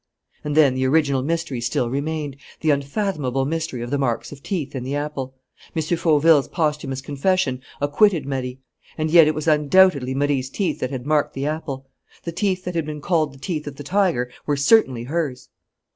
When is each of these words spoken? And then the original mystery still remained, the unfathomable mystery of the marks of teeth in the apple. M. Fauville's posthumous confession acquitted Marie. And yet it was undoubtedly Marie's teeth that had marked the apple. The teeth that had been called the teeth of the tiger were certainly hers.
And 0.43 0.57
then 0.57 0.73
the 0.73 0.85
original 0.87 1.21
mystery 1.21 1.61
still 1.61 1.87
remained, 1.91 2.37
the 2.61 2.71
unfathomable 2.71 3.45
mystery 3.45 3.83
of 3.83 3.91
the 3.91 3.99
marks 3.99 4.31
of 4.31 4.41
teeth 4.41 4.73
in 4.75 4.83
the 4.83 4.95
apple. 4.95 5.35
M. 5.75 5.81
Fauville's 5.95 6.47
posthumous 6.47 7.01
confession 7.01 7.61
acquitted 7.79 8.25
Marie. 8.25 8.61
And 8.97 9.11
yet 9.11 9.27
it 9.27 9.35
was 9.35 9.47
undoubtedly 9.47 10.15
Marie's 10.15 10.49
teeth 10.49 10.79
that 10.79 10.89
had 10.89 11.05
marked 11.05 11.35
the 11.35 11.45
apple. 11.45 11.87
The 12.23 12.31
teeth 12.31 12.63
that 12.65 12.73
had 12.73 12.87
been 12.87 12.99
called 12.99 13.31
the 13.31 13.37
teeth 13.39 13.67
of 13.67 13.75
the 13.75 13.83
tiger 13.83 14.31
were 14.47 14.57
certainly 14.57 15.03
hers. 15.03 15.49